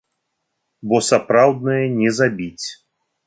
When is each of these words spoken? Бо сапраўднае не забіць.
Бо 0.93 0.97
сапраўднае 1.09 1.83
не 1.99 2.09
забіць. 2.21 2.67